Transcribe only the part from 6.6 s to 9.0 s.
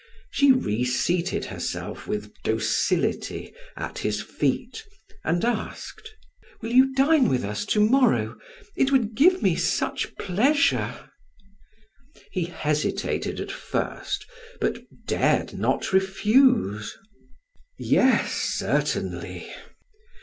you dine with us to morrow? It